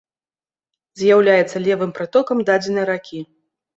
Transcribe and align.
З'яўляецца 1.01 1.57
левым 1.67 1.91
прытокам 1.99 2.37
дадзенай 2.51 2.85
ракі. 2.93 3.19